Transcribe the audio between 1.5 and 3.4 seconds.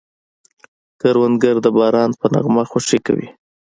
د باران په نغمه خوښي کوي